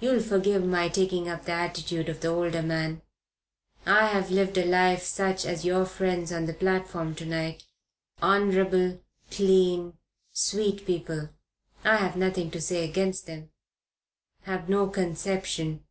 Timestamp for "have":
4.08-4.30, 14.42-14.68